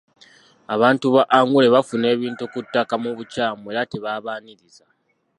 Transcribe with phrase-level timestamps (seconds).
[0.75, 4.85] Abantu ba Angule baafuna ebintu ku ttaka mu bukyamu era tebaabaniriza.